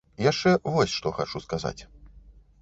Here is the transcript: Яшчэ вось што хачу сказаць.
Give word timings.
Яшчэ 0.31 0.53
вось 0.77 0.95
што 1.01 1.11
хачу 1.19 1.43
сказаць. 1.45 1.77